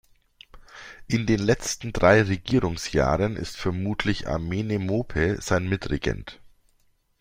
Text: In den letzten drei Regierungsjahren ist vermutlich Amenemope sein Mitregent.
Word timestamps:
In 1.07 1.27
den 1.27 1.37
letzten 1.39 1.93
drei 1.93 2.23
Regierungsjahren 2.23 3.35
ist 3.37 3.55
vermutlich 3.55 4.27
Amenemope 4.27 5.39
sein 5.39 5.69
Mitregent. 5.69 6.41